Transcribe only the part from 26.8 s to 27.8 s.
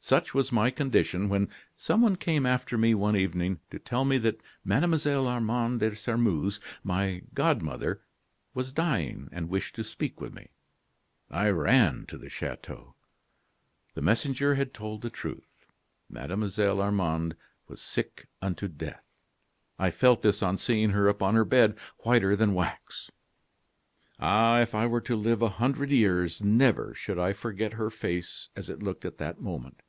should I forget